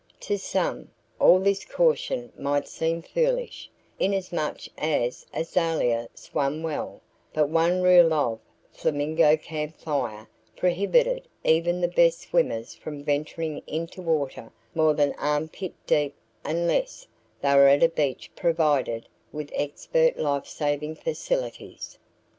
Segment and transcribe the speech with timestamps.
[0.21, 3.69] To some, all this caution might seem foolish,
[3.99, 7.01] inasmuch as Azalia swam well,
[7.35, 8.39] but one rule of,
[8.71, 10.27] Flamingo Camp Fire
[10.57, 17.05] prohibited even the best swimmers from venturing into water more than arm pit deep unless
[17.43, 21.99] they were at a beach provided with expert life saving facilities.